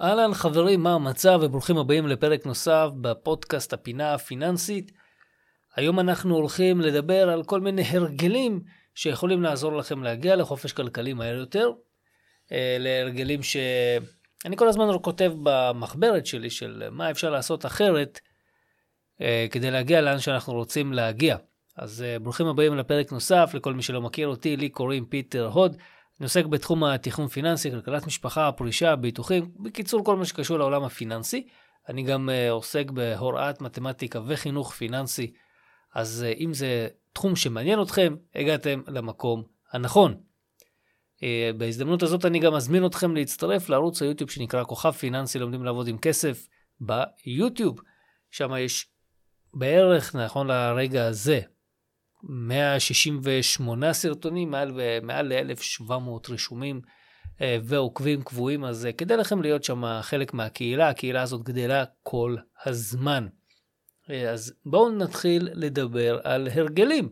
[0.00, 4.92] אהלן חברים, מה המצב וברוכים הבאים לפרק נוסף בפודקאסט הפינה הפיננסית.
[5.76, 8.60] היום אנחנו הולכים לדבר על כל מיני הרגלים
[8.94, 11.70] שיכולים לעזור לכם להגיע לחופש כלכלי מהר יותר.
[12.52, 18.20] אה, להרגלים שאני כל הזמן כותב במחברת שלי של מה אפשר לעשות אחרת
[19.20, 21.36] אה, כדי להגיע לאן שאנחנו רוצים להגיע.
[21.76, 25.76] אז אה, ברוכים הבאים לפרק נוסף, לכל מי שלא מכיר אותי, לי קוראים פיטר הוד.
[26.20, 31.46] אני עוסק בתחום התכנון פיננסי, כלכלת משפחה, פרישה, ביטוחים, בקיצור כל מה שקשור לעולם הפיננסי.
[31.88, 35.32] אני גם uh, עוסק בהוראת מתמטיקה וחינוך פיננסי,
[35.94, 40.14] אז uh, אם זה תחום שמעניין אתכם, הגעתם למקום הנכון.
[41.16, 41.22] Uh,
[41.58, 45.98] בהזדמנות הזאת אני גם אזמין אתכם להצטרף לערוץ היוטיוב שנקרא כוכב פיננסי לומדים לעבוד עם
[45.98, 46.48] כסף
[46.80, 47.80] ביוטיוב.
[48.30, 48.86] שם יש
[49.54, 51.40] בערך, נכון לרגע הזה,
[52.28, 56.80] 168 סרטונים, מעל, מעל ל-1,700 רשומים
[57.40, 62.36] אה, ועוקבים קבועים, אז אה, כדאי לכם להיות שם חלק מהקהילה, הקהילה הזאת גדלה כל
[62.64, 63.26] הזמן.
[64.10, 67.08] אה, אז בואו נתחיל לדבר על הרגלים.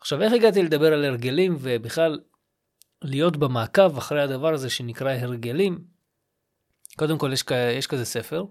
[0.00, 2.20] עכשיו, איך הגעתי לדבר על הרגלים ובכלל
[3.02, 5.84] להיות במעקב אחרי הדבר הזה שנקרא הרגלים?
[6.96, 7.44] קודם כל, יש,
[7.78, 8.44] יש כזה ספר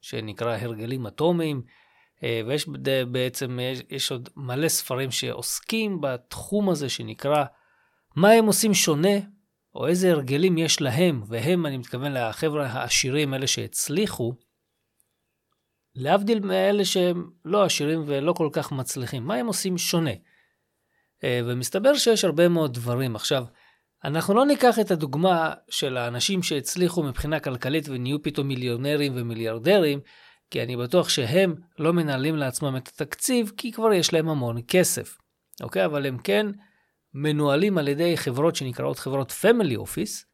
[0.00, 1.62] שנקרא הרגלים אטומיים.
[2.24, 2.68] אה, ויש
[3.10, 7.44] בעצם, יש, יש עוד מלא ספרים שעוסקים בתחום הזה שנקרא
[8.16, 9.18] מה הם עושים שונה,
[9.74, 14.32] או איזה הרגלים יש להם, והם, אני מתכוון לחבר'ה העשירים, אלה שהצליחו,
[15.94, 19.24] להבדיל מאלה שהם לא עשירים ולא כל כך מצליחים.
[19.24, 20.10] מה הם עושים שונה?
[21.24, 23.16] אה, ומסתבר שיש הרבה מאוד דברים.
[23.16, 23.44] עכשיו,
[24.04, 30.00] אנחנו לא ניקח את הדוגמה של האנשים שהצליחו מבחינה כלכלית ונהיו פתאום מיליונרים ומיליארדרים,
[30.50, 35.18] כי אני בטוח שהם לא מנהלים לעצמם את התקציב, כי כבר יש להם המון כסף,
[35.62, 35.84] אוקיי?
[35.84, 36.46] אבל הם כן
[37.14, 40.24] מנוהלים על ידי חברות שנקראות חברות פמילי אופיס,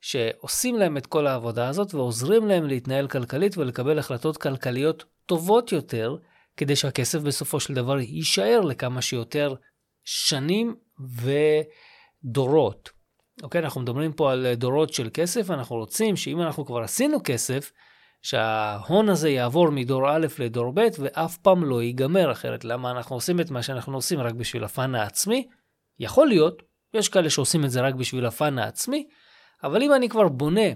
[0.00, 6.16] שעושים להם את כל העבודה הזאת ועוזרים להם להתנהל כלכלית ולקבל החלטות כלכליות טובות יותר,
[6.56, 9.54] כדי שהכסף בסופו של דבר יישאר לכמה שיותר
[10.04, 10.74] שנים
[12.24, 12.90] ודורות.
[13.42, 17.72] אוקיי, אנחנו מדברים פה על דורות של כסף, אנחנו רוצים שאם אנחנו כבר עשינו כסף,
[18.24, 22.64] שההון הזה יעבור מדור א' לדור ב' ואף פעם לא ייגמר אחרת.
[22.64, 25.48] למה אנחנו עושים את מה שאנחנו עושים רק בשביל הפאן העצמי?
[25.98, 26.62] יכול להיות,
[26.94, 29.06] יש כאלה שעושים את זה רק בשביל הפאן העצמי,
[29.64, 30.68] אבל אם אני כבר בונה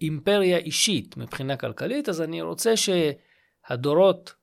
[0.00, 4.34] אימפריה אישית מבחינה כלכלית, אז אני רוצה שהדורות,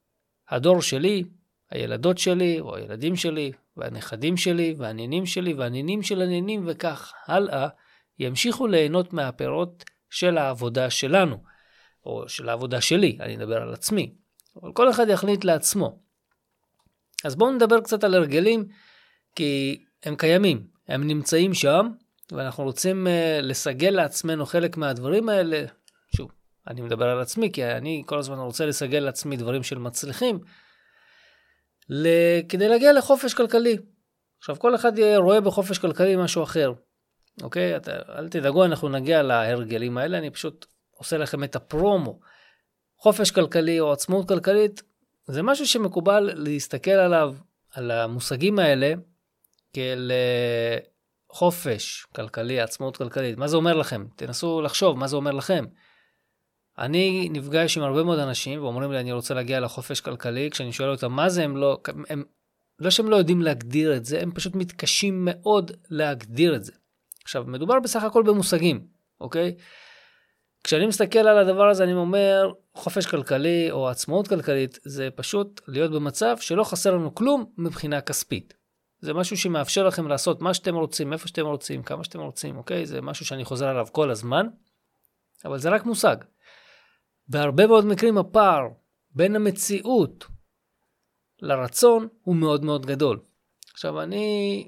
[0.49, 1.23] הדור שלי,
[1.71, 7.67] הילדות שלי, או הילדים שלי, והנכדים שלי, והנינים שלי, והנינים של הנינים, וכך הלאה,
[8.19, 11.54] ימשיכו ליהנות מהפירות של העבודה שלנו.
[12.05, 14.15] או של העבודה שלי, אני מדבר על עצמי.
[14.61, 15.99] אבל כל אחד יחליט לעצמו.
[17.23, 18.65] אז בואו נדבר קצת על הרגלים,
[19.35, 21.87] כי הם קיימים, הם נמצאים שם,
[22.31, 25.65] ואנחנו רוצים uh, לסגל לעצמנו חלק מהדברים האלה.
[26.15, 26.31] שוב,
[26.67, 30.39] אני מדבר על עצמי, כי אני כל הזמן רוצה לסגל לעצמי דברים של מצליחים,
[32.49, 33.77] כדי להגיע לחופש כלכלי.
[34.39, 36.73] עכשיו, כל אחד רואה בחופש כלכלי משהו אחר,
[37.41, 37.75] אוקיי?
[37.75, 40.65] אתה, אל תדאגו, אנחנו נגיע להרגלים האלה, אני פשוט
[40.97, 42.19] עושה לכם את הפרומו.
[42.97, 44.83] חופש כלכלי או עצמאות כלכלית,
[45.27, 47.35] זה משהו שמקובל להסתכל עליו,
[47.73, 48.93] על המושגים האלה,
[49.73, 50.77] כאל אה,
[51.29, 53.37] חופש כלכלי, עצמאות כלכלית.
[53.37, 54.05] מה זה אומר לכם?
[54.15, 55.65] תנסו לחשוב מה זה אומר לכם.
[56.77, 60.89] אני נפגש עם הרבה מאוד אנשים ואומרים לי, אני רוצה להגיע לחופש כלכלי, כשאני שואל
[60.89, 62.23] אותם מה זה, הם לא, הם,
[62.79, 66.71] לא שהם לא יודעים להגדיר את זה, הם פשוט מתקשים מאוד להגדיר את זה.
[67.23, 68.87] עכשיו, מדובר בסך הכל במושגים,
[69.21, 69.55] אוקיי?
[70.65, 75.91] כשאני מסתכל על הדבר הזה, אני אומר, חופש כלכלי או עצמאות כלכלית, זה פשוט להיות
[75.91, 78.53] במצב שלא חסר לנו כלום מבחינה כספית.
[78.99, 82.85] זה משהו שמאפשר לכם לעשות מה שאתם רוצים, איפה שאתם רוצים, כמה שאתם רוצים, אוקיי?
[82.85, 84.47] זה משהו שאני חוזר עליו כל הזמן,
[85.45, 86.15] אבל זה רק מושג.
[87.27, 88.67] בהרבה מאוד מקרים הפער
[89.11, 90.25] בין המציאות
[91.41, 93.19] לרצון הוא מאוד מאוד גדול.
[93.73, 94.67] עכשיו, אני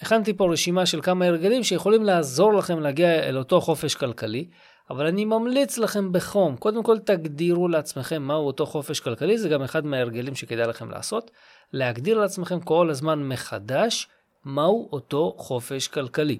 [0.00, 4.48] הכנתי פה רשימה של כמה הרגלים שיכולים לעזור לכם להגיע אל אותו חופש כלכלי,
[4.90, 9.62] אבל אני ממליץ לכם בחום, קודם כל תגדירו לעצמכם מהו אותו חופש כלכלי, זה גם
[9.62, 11.30] אחד מההרגלים שכדאי לכם לעשות,
[11.72, 14.08] להגדיר לעצמכם כל הזמן מחדש
[14.44, 16.38] מהו אותו חופש כלכלי.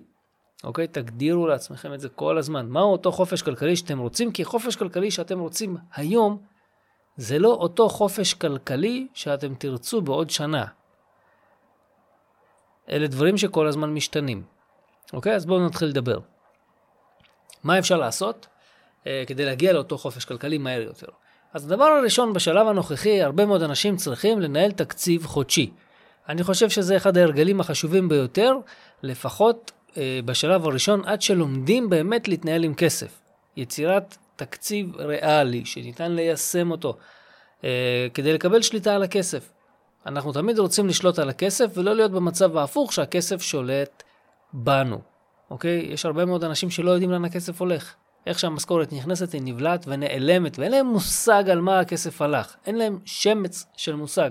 [0.64, 0.86] אוקיי?
[0.86, 2.68] תגדירו לעצמכם את זה כל הזמן.
[2.68, 4.32] מהו אותו חופש כלכלי שאתם רוצים?
[4.32, 6.42] כי חופש כלכלי שאתם רוצים היום,
[7.16, 10.64] זה לא אותו חופש כלכלי שאתם תרצו בעוד שנה.
[12.90, 14.42] אלה דברים שכל הזמן משתנים.
[15.12, 15.34] אוקיי?
[15.34, 16.18] אז בואו נתחיל לדבר.
[17.64, 21.06] מה אפשר לעשות uh, כדי להגיע לאותו חופש כלכלי מהר יותר?
[21.54, 25.70] אז הדבר הראשון בשלב הנוכחי, הרבה מאוד אנשים צריכים לנהל תקציב חודשי.
[26.28, 28.52] אני חושב שזה אחד ההרגלים החשובים ביותר,
[29.02, 29.94] לפחות uh,
[30.24, 33.20] בשלב הראשון, עד שלומדים באמת להתנהל עם כסף.
[33.56, 36.96] יצירת תקציב ריאלי שניתן ליישם אותו
[37.64, 39.52] אה, כדי לקבל שליטה על הכסף.
[40.06, 44.02] אנחנו תמיד רוצים לשלוט על הכסף ולא להיות במצב ההפוך שהכסף שולט
[44.52, 45.00] בנו,
[45.50, 45.86] אוקיי?
[45.92, 47.94] יש הרבה מאוד אנשים שלא יודעים לאן הכסף הולך.
[48.26, 52.56] איך שהמשכורת נכנסת היא נבלעת ונעלמת, ואין להם מושג על מה הכסף הלך.
[52.66, 54.30] אין להם שמץ של מושג.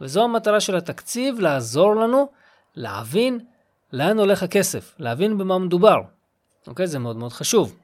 [0.00, 2.28] וזו המטרה של התקציב, לעזור לנו
[2.74, 3.40] להבין
[3.92, 5.96] לאן הולך הכסף, להבין במה מדובר.
[6.66, 6.86] אוקיי?
[6.86, 7.76] זה מאוד מאוד חשוב.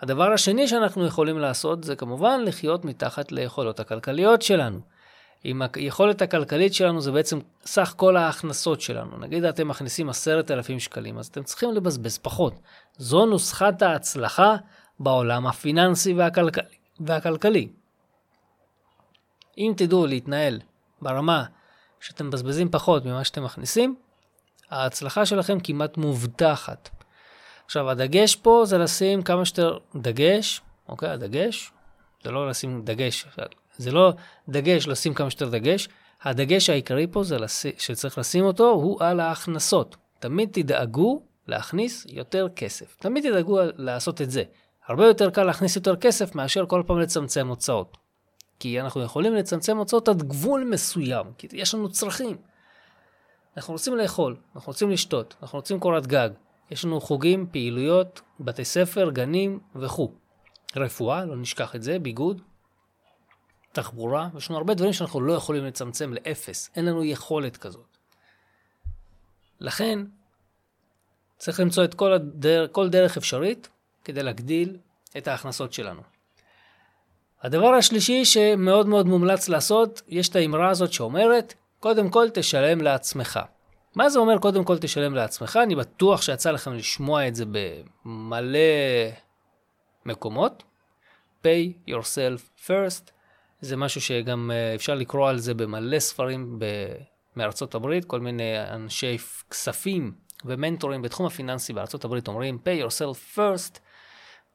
[0.00, 4.80] הדבר השני שאנחנו יכולים לעשות זה כמובן לחיות מתחת ליכולות הכלכליות שלנו.
[5.44, 9.18] אם היכולת הכלכלית שלנו זה בעצם סך כל ההכנסות שלנו.
[9.18, 12.54] נגיד אתם מכניסים עשרת אלפים שקלים, אז אתם צריכים לבזבז פחות.
[12.96, 14.56] זו נוסחת ההצלחה
[15.00, 16.64] בעולם הפיננסי והכלכלי.
[17.00, 17.68] והכלכלי.
[19.58, 20.60] אם תדעו להתנהל
[21.02, 21.44] ברמה
[22.00, 23.96] שאתם מבזבזים פחות ממה שאתם מכניסים,
[24.70, 26.88] ההצלחה שלכם כמעט מובטחת.
[27.64, 31.10] עכשיו, הדגש פה זה לשים כמה שיותר דגש, אוקיי?
[31.10, 31.72] הדגש,
[32.24, 33.26] זה לא לשים דגש,
[33.76, 34.12] זה לא
[34.48, 35.88] דגש לשים כמה שיותר דגש,
[36.22, 37.66] הדגש העיקרי פה זה לש...
[37.78, 39.96] שצריך לשים אותו הוא על ההכנסות.
[40.18, 42.96] תמיד תדאגו להכניס יותר כסף.
[43.00, 44.42] תמיד תדאגו לעשות את זה.
[44.86, 47.96] הרבה יותר קל להכניס יותר כסף מאשר כל פעם לצמצם הוצאות.
[48.58, 52.36] כי אנחנו יכולים לצמצם הוצאות עד גבול מסוים, כי יש לנו צרכים.
[53.56, 56.30] אנחנו רוצים לאכול, אנחנו רוצים לשתות, אנחנו רוצים קורת גג.
[56.70, 60.12] יש לנו חוגים, פעילויות, בתי ספר, גנים וכו'.
[60.76, 62.40] רפואה, לא נשכח את זה, ביגוד,
[63.72, 67.96] תחבורה, יש לנו הרבה דברים שאנחנו לא יכולים לצמצם לאפס, אין לנו יכולת כזאת.
[69.60, 69.98] לכן,
[71.38, 73.68] צריך למצוא את כל, הדר, כל דרך אפשרית
[74.04, 74.76] כדי להגדיל
[75.16, 76.00] את ההכנסות שלנו.
[77.42, 83.40] הדבר השלישי שמאוד מאוד מומלץ לעשות, יש את האמרה הזאת שאומרת, קודם כל תשלם לעצמך.
[83.94, 85.58] מה זה אומר קודם כל תשלם לעצמך?
[85.62, 87.44] אני בטוח שיצא לכם לשמוע את זה
[88.04, 88.58] במלא
[90.06, 90.62] מקומות.
[91.42, 93.12] pay yourself first.
[93.60, 96.64] זה משהו שגם אה, אפשר לקרוא על זה במלא ספרים ב...
[97.36, 99.18] מארצות הברית, כל מיני אנשי
[99.50, 100.12] כספים
[100.44, 103.78] ומנטורים בתחום הפיננסי בארצות הברית אומרים pay yourself first.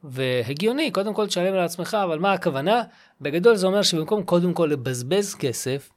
[0.04, 2.84] והגיוני, קודם כל תשלם לעצמך, אבל מה הכוונה?
[3.22, 5.90] בגדול זה אומר שבמקום קודם כל לבזבז כסף,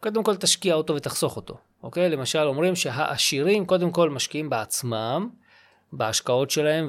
[0.00, 2.10] קודם כל תשקיע אותו ותחסוך אותו, אוקיי?
[2.10, 5.28] למשל אומרים שהעשירים קודם כל משקיעים בעצמם,
[5.92, 6.86] בהשקעות שלהם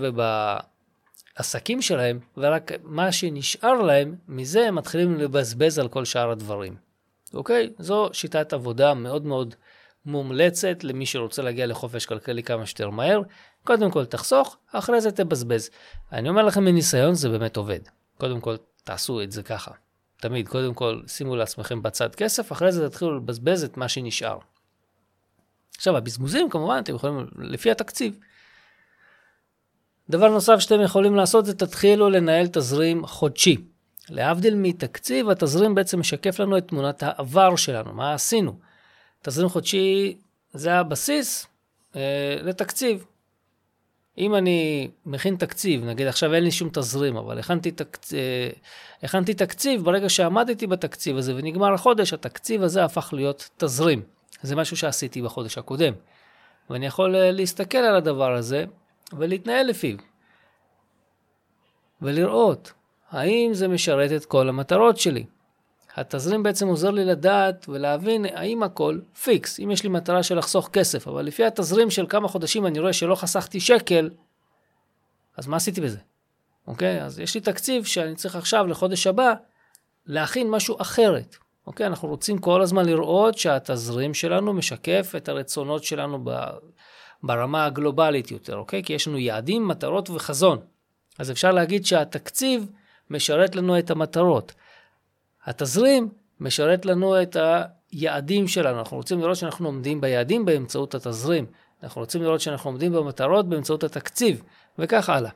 [1.35, 6.75] ובעסקים שלהם, ורק מה שנשאר להם, מזה הם מתחילים לבזבז על כל שאר הדברים.
[7.33, 7.69] אוקיי?
[7.79, 9.55] זו שיטת עבודה מאוד מאוד
[10.05, 13.21] מומלצת למי שרוצה להגיע לחופש כלכלי כמה שיותר מהר.
[13.63, 15.69] קודם כל תחסוך, אחרי זה תבזבז.
[16.11, 17.79] אני אומר לכם מניסיון, זה באמת עובד.
[18.17, 19.71] קודם כל תעשו את זה ככה.
[20.17, 24.37] תמיד, קודם כל, שימו לעצמכם בצד כסף, אחרי זה תתחילו לבזבז את מה שנשאר.
[25.77, 28.19] עכשיו, הבזבוזים, כמובן, אתם יכולים, לפי התקציב.
[30.09, 33.57] דבר נוסף שאתם יכולים לעשות זה תתחילו לנהל תזרים חודשי.
[34.09, 38.53] להבדיל מתקציב, התזרים בעצם משקף לנו את תמונת העבר שלנו, מה עשינו.
[39.21, 40.17] תזרים חודשי
[40.53, 41.47] זה הבסיס
[41.95, 43.05] אה, לתקציב.
[44.17, 48.13] אם אני מכין תקציב, נגיד עכשיו אין לי שום תזרים, אבל הכנתי, תקצ...
[48.13, 48.49] אה,
[49.03, 54.01] הכנתי תקציב, ברגע שעמדתי בתקציב הזה ונגמר החודש, התקציב הזה הפך להיות תזרים.
[54.41, 55.93] זה משהו שעשיתי בחודש הקודם.
[56.69, 58.65] ואני יכול אה, להסתכל על הדבר הזה
[59.13, 59.97] ולהתנהל לפיו.
[62.01, 62.73] ולראות
[63.09, 65.25] האם זה משרת את כל המטרות שלי.
[65.95, 69.59] התזרים בעצם עוזר לי לדעת ולהבין האם הכל פיקס.
[69.59, 72.93] אם יש לי מטרה של לחסוך כסף, אבל לפי התזרים של כמה חודשים אני רואה
[72.93, 74.09] שלא חסכתי שקל,
[75.37, 75.99] אז מה עשיתי בזה?
[76.67, 77.03] אוקיי?
[77.03, 79.33] אז יש לי תקציב שאני צריך עכשיו, לחודש הבא,
[80.05, 81.35] להכין משהו אחרת.
[81.67, 81.87] אוקיי?
[81.87, 86.25] אנחנו רוצים כל הזמן לראות שהתזרים שלנו משקף את הרצונות שלנו
[87.23, 88.83] ברמה הגלובלית יותר, אוקיי?
[88.83, 90.59] כי יש לנו יעדים, מטרות וחזון.
[91.19, 92.67] אז אפשר להגיד שהתקציב
[93.09, 94.53] משרת לנו את המטרות.
[95.45, 97.37] התזרים משרת לנו את
[97.91, 98.79] היעדים שלנו.
[98.79, 101.45] אנחנו רוצים לראות שאנחנו עומדים ביעדים באמצעות התזרים.
[101.83, 104.43] אנחנו רוצים לראות שאנחנו עומדים במטרות באמצעות התקציב,
[104.79, 105.31] וכך הלאה.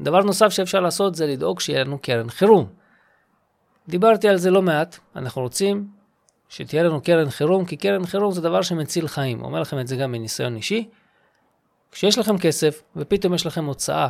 [0.00, 2.68] דבר נוסף שאפשר לעשות זה לדאוג שיהיה לנו קרן חירום.
[3.88, 5.88] דיברתי על זה לא מעט, אנחנו רוצים
[6.48, 9.42] שתהיה לנו קרן חירום, כי קרן חירום זה דבר שמציל חיים.
[9.42, 10.88] אומר לכם את זה גם מניסיון אישי.
[11.92, 14.08] כשיש לכם כסף ופתאום יש לכם הוצאה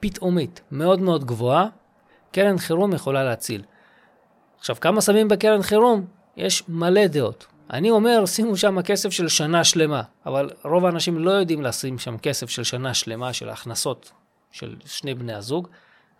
[0.00, 1.66] פתאומית מאוד מאוד גבוהה,
[2.32, 3.62] קרן חירום יכולה להציל.
[4.58, 6.04] עכשיו, כמה שמים בקרן חירום?
[6.36, 7.46] יש מלא דעות.
[7.70, 12.18] אני אומר, שימו שם כסף של שנה שלמה, אבל רוב האנשים לא יודעים לשים שם
[12.18, 14.12] כסף של שנה שלמה של הכנסות
[14.50, 15.68] של שני בני הזוג.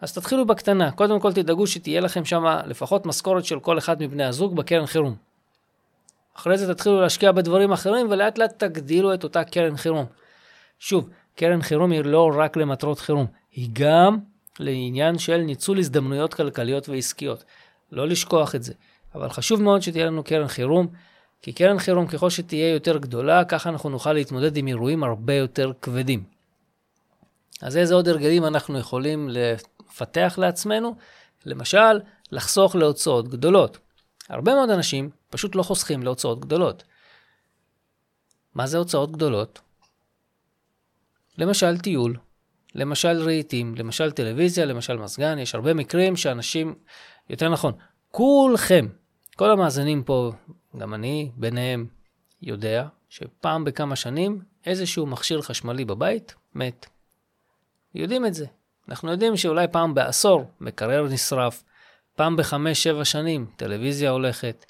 [0.00, 0.90] אז תתחילו בקטנה.
[0.90, 5.31] קודם כל תדאגו שתהיה לכם שם לפחות משכורת של כל אחד מבני הזוג בקרן חירום.
[6.36, 10.06] אחרי זה תתחילו להשקיע בדברים אחרים ולאט לאט תגדילו את אותה קרן חירום.
[10.78, 14.18] שוב, קרן חירום היא לא רק למטרות חירום, היא גם
[14.60, 17.44] לעניין של ניצול הזדמנויות כלכליות ועסקיות.
[17.92, 18.72] לא לשכוח את זה.
[19.14, 20.86] אבל חשוב מאוד שתהיה לנו קרן חירום,
[21.42, 25.72] כי קרן חירום ככל שתהיה יותר גדולה, ככה אנחנו נוכל להתמודד עם אירועים הרבה יותר
[25.82, 26.24] כבדים.
[27.62, 30.94] אז איזה עוד הרגלים אנחנו יכולים לפתח לעצמנו?
[31.46, 32.00] למשל,
[32.32, 33.78] לחסוך להוצאות גדולות.
[34.28, 36.84] הרבה מאוד אנשים פשוט לא חוסכים להוצאות גדולות.
[38.54, 39.60] מה זה הוצאות גדולות?
[41.38, 42.16] למשל טיול,
[42.74, 46.74] למשל רהיטים, למשל טלוויזיה, למשל מזגן, יש הרבה מקרים שאנשים,
[47.30, 47.72] יותר נכון,
[48.10, 48.86] כולכם,
[49.36, 50.32] כל המאזינים פה,
[50.76, 51.86] גם אני ביניהם,
[52.42, 56.86] יודע שפעם בכמה שנים איזשהו מכשיר חשמלי בבית מת.
[57.94, 58.46] יודעים את זה.
[58.88, 61.64] אנחנו יודעים שאולי פעם בעשור מקרר נשרף,
[62.16, 64.64] פעם בחמש-שבע שנים טלוויזיה הולכת,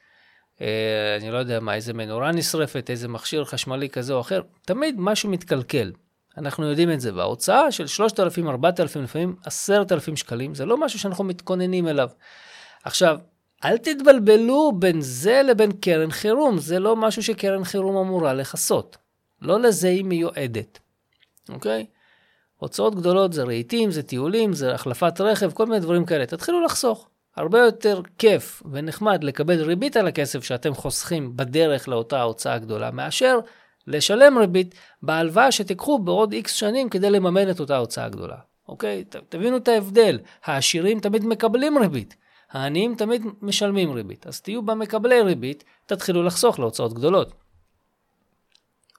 [0.61, 5.31] אני לא יודע מה, איזה מנורה נשרפת, איזה מכשיר חשמלי כזה או אחר, תמיד משהו
[5.31, 5.93] מתקלקל.
[6.39, 11.25] אנחנו יודעים את זה, וההוצאה של 3,000, 4,000, לפעמים 10,000 שקלים, זה לא משהו שאנחנו
[11.25, 12.09] מתכוננים אליו.
[12.85, 13.19] עכשיו,
[13.65, 18.97] אל תתבלבלו בין זה לבין קרן חירום, זה לא משהו שקרן חירום אמורה לכסות.
[19.43, 20.79] לא לזה היא מיועדת,
[21.49, 21.87] אוקיי?
[22.57, 26.27] הוצאות גדולות זה רהיטים, זה טיולים, זה החלפת רכב, כל מיני דברים כאלה.
[26.27, 27.09] תתחילו לחסוך.
[27.37, 33.39] הרבה יותר כיף ונחמד לקבל ריבית על הכסף שאתם חוסכים בדרך לאותה הוצאה גדולה, מאשר
[33.87, 38.37] לשלם ריבית בהלוואה שתיקחו בעוד איקס שנים כדי לממן את אותה הוצאה גדולה.
[38.69, 39.05] אוקיי?
[39.05, 40.19] ת, תבינו את ההבדל.
[40.45, 42.17] העשירים תמיד מקבלים ריבית,
[42.51, 44.27] העניים תמיד משלמים ריבית.
[44.27, 47.35] אז תהיו במקבלי ריבית, תתחילו לחסוך להוצאות גדולות.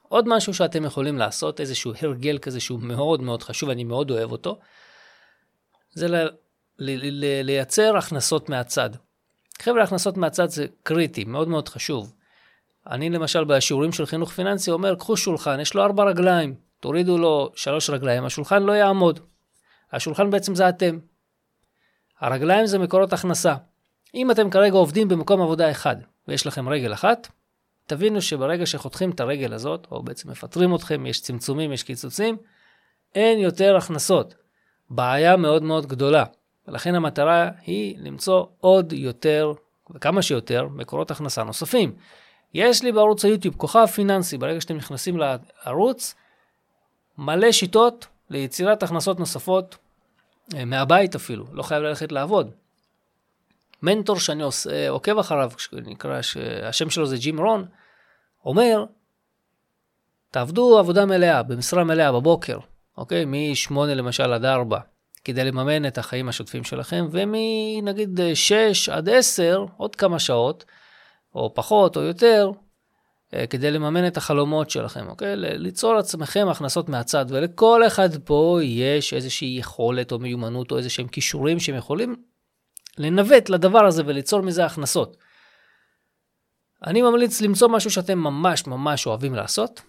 [0.08, 4.32] עוד משהו שאתם יכולים לעשות, איזשהו הרגל כזה שהוא מאוד מאוד חשוב, אני מאוד אוהב
[4.32, 4.58] אותו,
[5.92, 6.08] זה
[6.78, 8.90] לייצר הכנסות מהצד.
[9.62, 12.12] חבר'ה, הכנסות מהצד זה קריטי, מאוד מאוד חשוב.
[12.90, 17.52] אני למשל בשיעורים של חינוך פיננסי אומר, קחו שולחן, יש לו ארבע רגליים, תורידו לו
[17.54, 19.20] שלוש רגליים, השולחן לא יעמוד.
[19.92, 20.98] השולחן בעצם זה אתם.
[22.20, 23.54] הרגליים זה מקורות הכנסה.
[24.14, 25.96] אם אתם כרגע עובדים במקום עבודה אחד
[26.28, 27.28] ויש לכם רגל אחת,
[27.86, 32.36] תבינו שברגע שחותכים את הרגל הזאת, או בעצם מפטרים אתכם, יש צמצומים, יש קיצוצים,
[33.14, 34.34] אין יותר הכנסות.
[34.90, 36.24] בעיה מאוד מאוד גדולה.
[36.68, 39.52] ולכן המטרה היא למצוא עוד יותר,
[39.90, 41.94] וכמה שיותר, מקורות הכנסה נוספים.
[42.54, 46.14] יש לי בערוץ היוטיוב כוכב פיננסי, ברגע שאתם נכנסים לערוץ,
[47.18, 49.76] מלא שיטות ליצירת הכנסות נוספות,
[50.54, 52.50] אה, מהבית אפילו, לא חייב ללכת לעבוד.
[53.82, 57.66] מנטור שאני עושה, עוקב אחריו, נקרא, שהשם שלו זה ג'ים רון,
[58.44, 58.84] אומר,
[60.30, 62.58] תעבדו עבודה מלאה, במשרה מלאה בבוקר,
[62.96, 63.24] אוקיי?
[63.24, 64.80] מ-8 למשל עד 4,
[65.24, 70.64] כדי לממן את החיים השוטפים שלכם, ומנגיד 6 עד 10, עוד כמה שעות,
[71.34, 72.50] או פחות או יותר,
[73.34, 75.32] אה, כדי לממן את החלומות שלכם, אוקיי?
[75.36, 81.60] ליצור לעצמכם הכנסות מהצד, ולכל אחד פה יש איזושהי יכולת או מיומנות או איזשהם כישורים
[81.60, 82.16] שהם יכולים
[82.98, 85.16] לנווט לדבר הזה וליצור מזה הכנסות.
[86.86, 89.80] אני ממליץ למצוא משהו שאתם ממש ממש אוהבים לעשות,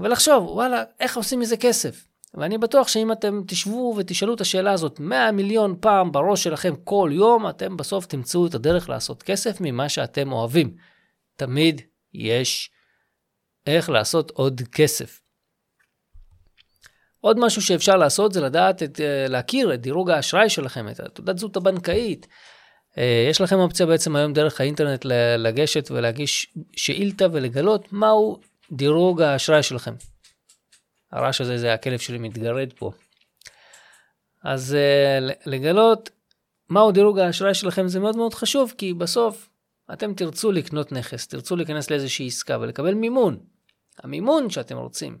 [0.00, 2.11] ולחשוב, וואלה, איך עושים מזה כסף?
[2.34, 7.10] ואני בטוח שאם אתם תשבו ותשאלו את השאלה הזאת 100 מיליון פעם בראש שלכם כל
[7.12, 10.76] יום, אתם בסוף תמצאו את הדרך לעשות כסף ממה שאתם אוהבים.
[11.36, 11.80] תמיד
[12.14, 12.70] יש
[13.66, 15.20] איך לעשות עוד כסף.
[17.20, 21.38] עוד משהו שאפשר לעשות זה לדעת, את, אה, להכיר את דירוג האשראי שלכם, את תעודת
[21.38, 22.26] זהות הבנקאית.
[22.98, 25.04] אה, יש לכם אופציה בעצם היום דרך האינטרנט
[25.38, 28.40] לגשת ולהגיש שאילתה ולגלות מהו
[28.72, 29.94] דירוג האשראי שלכם.
[31.12, 32.92] הרעש הזה זה הכלב שלי מתגרד פה.
[34.44, 36.10] אז אה, לגלות
[36.68, 39.48] מהו דירוג האשראי שלכם זה מאוד מאוד חשוב, כי בסוף
[39.92, 43.38] אתם תרצו לקנות נכס, תרצו להיכנס לאיזושהי עסקה ולקבל מימון.
[43.98, 45.18] המימון שאתם רוצים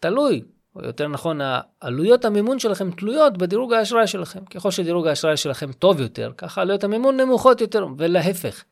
[0.00, 0.42] תלוי,
[0.74, 1.40] או יותר נכון,
[1.80, 4.44] עלויות המימון שלכם תלויות בדירוג האשראי שלכם.
[4.44, 8.64] ככל שדירוג האשראי שלכם טוב יותר, ככה עלויות המימון נמוכות יותר, ולהפך.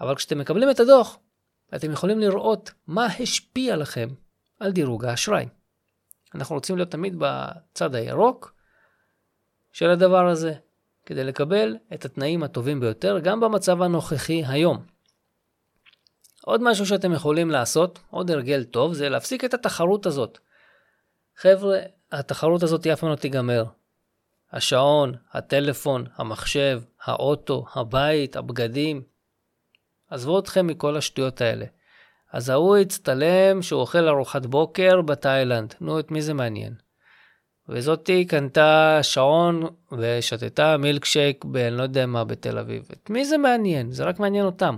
[0.00, 1.18] אבל כשאתם מקבלים את הדוח,
[1.74, 4.08] אתם יכולים לראות מה השפיע לכם
[4.60, 5.46] על דירוג האשראי.
[6.34, 8.54] אנחנו רוצים להיות תמיד בצד הירוק
[9.72, 10.54] של הדבר הזה,
[11.06, 14.86] כדי לקבל את התנאים הטובים ביותר, גם במצב הנוכחי היום.
[16.44, 20.38] עוד משהו שאתם יכולים לעשות, עוד הרגל טוב, זה להפסיק את התחרות הזאת.
[21.36, 21.78] חבר'ה,
[22.12, 23.64] התחרות הזאת אף פעם לא תיגמר.
[24.52, 29.02] השעון, הטלפון, המחשב, האוטו, הבית, הבגדים.
[30.10, 31.66] עזבו אתכם מכל השטויות האלה.
[32.34, 35.74] אז ההוא הצטלם שהוא אוכל ארוחת בוקר בתאילנד.
[35.80, 36.74] נו, את מי זה מעניין?
[37.68, 39.62] וזאתי קנתה שעון
[39.98, 41.56] ושתתה מילקשייק ב...
[41.56, 42.88] אני לא יודע מה בתל אביב.
[42.92, 43.90] את מי זה מעניין?
[43.92, 44.76] זה רק מעניין אותם.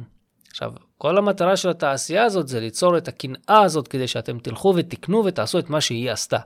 [0.50, 5.24] עכשיו, כל המטרה של התעשייה הזאת זה ליצור את הקנאה הזאת כדי שאתם תלכו ותקנו
[5.24, 6.38] ותעשו את מה שהיא עשתה.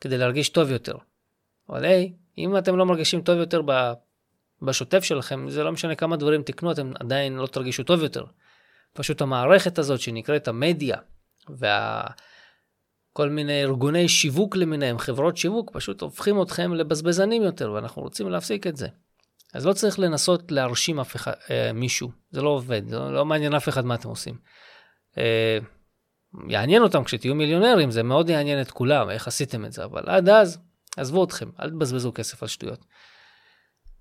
[0.00, 0.96] כדי להרגיש טוב יותר.
[1.68, 3.62] אבל היי, אם אתם לא מרגישים טוב יותר
[4.62, 8.24] בשוטף שלכם, זה לא משנה כמה דברים תקנו, אתם עדיין לא תרגישו טוב יותר.
[8.94, 10.96] פשוט המערכת הזאת שנקראת המדיה,
[11.50, 18.66] וכל מיני ארגוני שיווק למיניהם, חברות שיווק, פשוט הופכים אתכם לבזבזנים יותר, ואנחנו רוצים להפסיק
[18.66, 18.88] את זה.
[19.54, 23.24] אז לא צריך לנסות להרשים אף אחד, אה, מישהו, זה לא עובד, זה לא, לא
[23.24, 24.34] מעניין אף אחד מה אתם עושים.
[25.18, 25.58] אה,
[26.48, 30.28] יעניין אותם כשתהיו מיליונרים, זה מאוד יעניין את כולם, איך עשיתם את זה, אבל עד
[30.28, 30.58] אז,
[30.96, 32.84] עזבו אתכם, אל תבזבזו כסף על שטויות.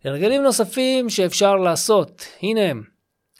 [0.03, 2.83] הרגלים נוספים שאפשר לעשות, הנה הם,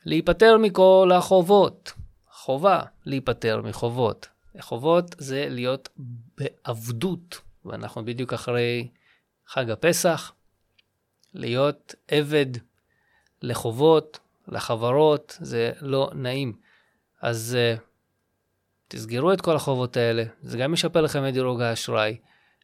[0.06, 1.94] להיפטר מכל החובות.
[2.32, 4.28] חובה להיפטר מחובות.
[4.60, 5.90] חובות זה להיות
[6.38, 8.88] בעבדות, ואנחנו בדיוק אחרי
[9.48, 10.32] חג הפסח,
[11.34, 12.48] להיות עבד
[13.42, 16.54] לחובות, לחברות, זה לא נעים.
[17.22, 17.82] אז uh,
[18.88, 22.18] תסגרו את כל החובות האלה, זה גם ישפר לכם את דירוג האשראי,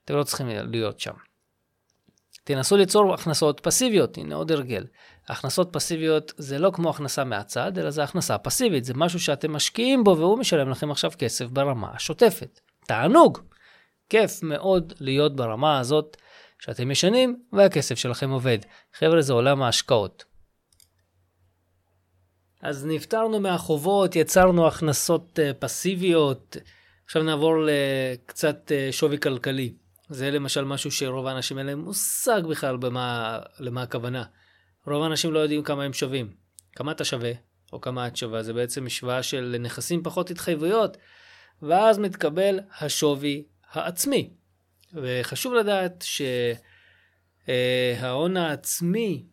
[0.05, 1.13] אתם לא צריכים להיות שם.
[2.43, 4.85] תנסו ליצור הכנסות פסיביות, הנה עוד הרגל.
[5.29, 10.03] הכנסות פסיביות זה לא כמו הכנסה מהצד, אלא זה הכנסה פסיבית, זה משהו שאתם משקיעים
[10.03, 12.59] בו והוא משלם לכם עכשיו כסף ברמה השוטפת.
[12.87, 13.39] תענוג!
[14.09, 16.17] כיף מאוד להיות ברמה הזאת
[16.59, 18.57] שאתם ישנים והכסף שלכם עובד.
[18.93, 20.23] חבר'ה, זה עולם ההשקעות.
[22.61, 26.57] אז נפטרנו מהחובות, יצרנו הכנסות uh, פסיביות,
[27.05, 29.73] עכשיו נעבור לקצת uh, שווי כלכלי.
[30.09, 34.23] זה למשל משהו שרוב האנשים אין להם מושג בכלל במה, למה הכוונה.
[34.87, 36.33] רוב האנשים לא יודעים כמה הם שווים.
[36.75, 37.31] כמה אתה שווה,
[37.73, 40.97] או כמה את שווה, זה בעצם משוואה של נכסים פחות התחייבויות,
[41.61, 44.29] ואז מתקבל השווי העצמי.
[44.93, 46.05] וחשוב לדעת
[47.47, 49.25] שההון העצמי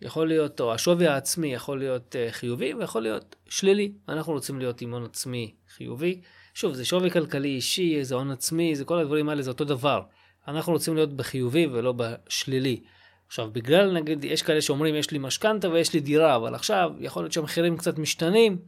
[0.00, 3.92] יכול להיות, או השווי העצמי יכול להיות אה, חיובי ויכול להיות שלילי.
[4.08, 6.20] אנחנו רוצים להיות עם הון עצמי חיובי.
[6.54, 10.02] שוב, זה שווי כלכלי אישי, זה הון עצמי, זה כל הדברים האלה, זה אותו דבר.
[10.48, 12.82] אנחנו רוצים להיות בחיובי ולא בשלילי.
[13.28, 17.22] עכשיו, בגלל, נגיד, יש כאלה שאומרים, יש לי משכנתה ויש לי דירה, אבל עכשיו יכול
[17.22, 18.58] להיות שהמחירים קצת משתנים,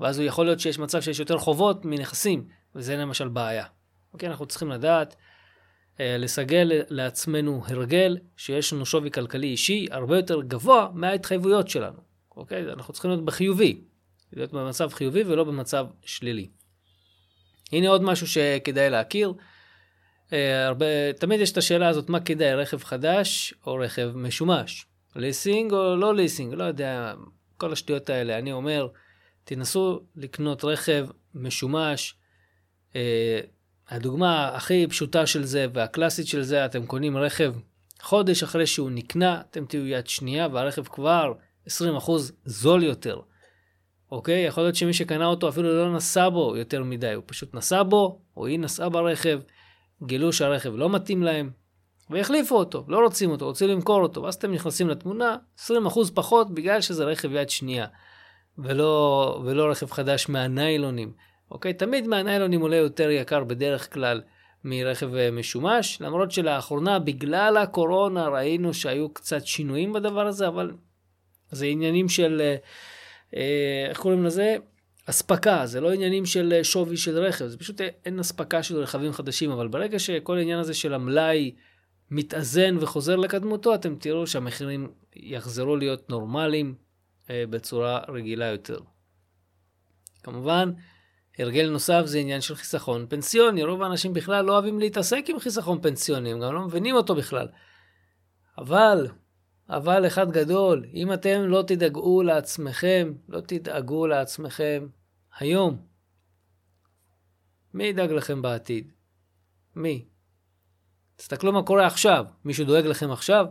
[0.00, 3.64] ואז יכול להיות שיש מצב שיש יותר חובות מנכסים, וזה למשל בעיה.
[4.12, 5.16] אוקיי, אנחנו צריכים לדעת,
[6.00, 11.98] אה, לסגל לעצמנו הרגל שיש לנו שווי כלכלי אישי הרבה יותר גבוה מההתחייבויות שלנו.
[12.36, 13.80] אוקיי, אנחנו צריכים להיות בחיובי,
[14.32, 16.48] להיות במצב חיובי ולא במצב שלילי.
[17.72, 19.32] הנה עוד משהו שכדאי להכיר.
[20.32, 24.86] אה, הרבה, תמיד יש את השאלה הזאת, מה כדאי, רכב חדש או רכב משומש?
[25.16, 26.54] ליסינג או לא ליסינג?
[26.54, 27.14] לא יודע,
[27.56, 28.38] כל השטויות האלה.
[28.38, 28.88] אני אומר,
[29.44, 32.14] תנסו לקנות רכב משומש.
[32.96, 33.40] אה,
[33.88, 37.54] הדוגמה הכי פשוטה של זה והקלאסית של זה, אתם קונים רכב
[38.00, 41.32] חודש אחרי שהוא נקנה, אתם תהיו יד שנייה והרכב כבר
[41.66, 41.70] 20%
[42.44, 43.20] זול יותר.
[44.10, 44.44] אוקיי?
[44.44, 48.20] יכול להיות שמי שקנה אותו אפילו לא נסע בו יותר מדי, הוא פשוט נסע בו,
[48.36, 49.40] או היא נסעה ברכב,
[50.02, 51.50] גילו שהרכב לא מתאים להם,
[52.10, 55.70] והחליפו אותו, לא רוצים אותו, רוצים למכור אותו, ואז אתם נכנסים לתמונה, 20%
[56.14, 57.86] פחות בגלל שזה רכב יד שנייה,
[58.58, 61.12] ולא, ולא רכב חדש מהניילונים.
[61.50, 61.72] אוקיי?
[61.72, 64.22] תמיד מהניילונים עולה יותר יקר בדרך כלל
[64.64, 70.72] מרכב אה, משומש, למרות שלאחרונה, בגלל הקורונה, ראינו שהיו קצת שינויים בדבר הזה, אבל
[71.50, 72.42] זה עניינים של...
[72.42, 72.66] Uh,
[73.36, 74.56] אה, איך קוראים לזה?
[75.10, 78.76] אספקה, זה לא עניינים של אה, שווי של רכב, זה פשוט אה, אין אספקה של
[78.76, 81.54] רכבים חדשים, אבל ברגע שכל העניין הזה של המלאי
[82.10, 86.74] מתאזן וחוזר לקדמותו, אתם תראו שהמחירים יחזרו להיות נורמליים
[87.30, 88.78] בצורה רגילה יותר.
[90.22, 90.72] כמובן,
[91.38, 95.82] הרגל נוסף זה עניין של חיסכון פנסיוני, רוב האנשים בכלל לא אוהבים להתעסק עם חיסכון
[95.82, 97.48] פנסיוני, הם גם לא מבינים אותו בכלל.
[98.58, 99.08] אבל
[99.70, 104.86] אבל אחד גדול, אם אתם לא תדאגו לעצמכם, לא תדאגו לעצמכם
[105.38, 105.76] היום,
[107.74, 108.92] מי ידאג לכם בעתיד?
[109.76, 110.04] מי?
[111.16, 112.24] תסתכלו מה קורה עכשיו.
[112.44, 113.46] מישהו דואג לכם עכשיו?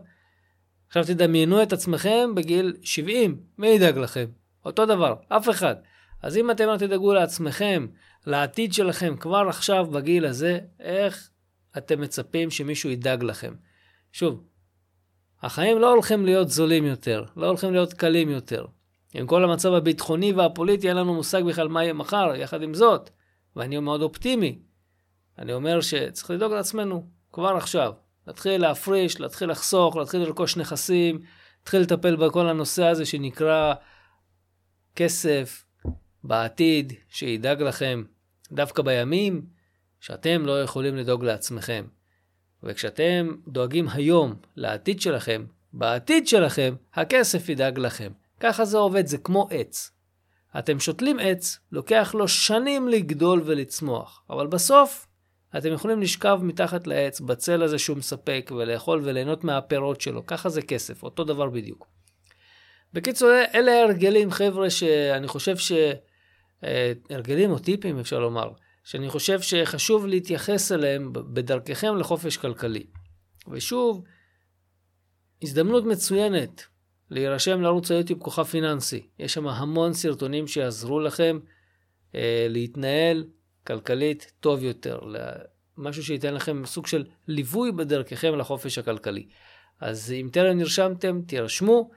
[0.88, 4.26] עכשיו תדמיינו את עצמכם בגיל 70, מי ידאג לכם?
[4.66, 5.76] אותו דבר, אף אחד.
[6.22, 7.88] אז אם אתם לא תדאגו לעצמכם,
[8.26, 11.30] לעתיד שלכם כבר עכשיו בגיל הזה, איך
[11.78, 13.54] אתם מצפים שמישהו ידאג לכם?
[14.12, 14.44] שוב,
[15.42, 18.66] החיים לא הולכים להיות זולים יותר, לא הולכים להיות קלים יותר.
[19.18, 23.10] עם כל המצב הביטחוני והפוליטי אין לנו מושג בכלל מה יהיה מחר, יחד עם זאת,
[23.56, 24.60] ואני מאוד אופטימי.
[25.38, 27.94] אני אומר שצריך לדאוג לעצמנו כבר עכשיו.
[28.28, 31.20] להתחיל להפריש, להתחיל לחסוך, להתחיל לרכוש נכסים,
[31.60, 33.74] להתחיל לטפל בכל הנושא הזה שנקרא
[34.96, 35.66] כסף
[36.24, 38.04] בעתיד, שידאג לכם
[38.52, 39.46] דווקא בימים
[40.00, 41.86] שאתם לא יכולים לדאוג לעצמכם.
[42.64, 48.12] וכשאתם דואגים היום לעתיד שלכם, בעתיד שלכם, הכסף ידאג לכם.
[48.40, 49.92] ככה זה עובד, זה כמו עץ.
[50.60, 55.08] אתם שותלים עץ, לוקח לו שנים לגדול ולצמוח, אבל בסוף
[55.58, 60.26] אתם יכולים לשכב מתחת לעץ בצל הזה שהוא מספק ולאכול וליהנות מהפירות שלו.
[60.26, 61.88] ככה זה כסף, אותו דבר בדיוק.
[62.94, 65.72] בקיצור, אלה ההרגלים, חבר'ה, שאני חושב ש...
[66.64, 68.52] אה, הרגלים או טיפים, אפשר לומר,
[68.84, 72.86] שאני חושב שחשוב להתייחס אליהם בדרככם לחופש כלכלי.
[73.52, 74.04] ושוב,
[75.42, 76.64] הזדמנות מצוינת
[77.10, 79.08] להירשם לערוץ היוטיוב כוכב פיננסי.
[79.20, 81.40] יש שם המון סרטונים שיעזרו לכם
[82.16, 83.26] אה, להתנהל
[83.68, 85.00] כלכלית טוב יותר,
[85.78, 89.28] משהו שייתן לכם סוג של ליווי בדרככם לחופש הכלכלי.
[89.82, 91.90] אז אם טרם נרשמתם, תירשמו.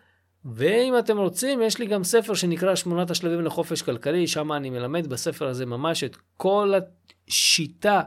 [0.45, 5.07] ואם אתם רוצים, יש לי גם ספר שנקרא שמונת השלבים לחופש כלכלי, שם אני מלמד
[5.07, 6.73] בספר הזה ממש את כל
[7.29, 8.03] השיטה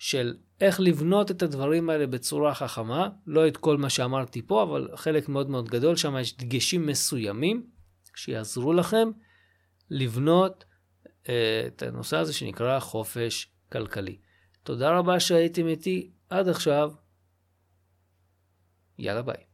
[0.00, 3.08] של איך לבנות את הדברים האלה בצורה חכמה.
[3.26, 7.66] לא את כל מה שאמרתי פה, אבל חלק מאוד מאוד גדול, שם יש דגשים מסוימים
[8.16, 9.10] שיעזרו לכם
[9.90, 10.64] לבנות
[11.28, 14.18] אה, את הנושא הזה שנקרא חופש כלכלי.
[14.62, 16.92] תודה רבה שהייתם איתי עד עכשיו.
[18.98, 19.49] יאללה ביי.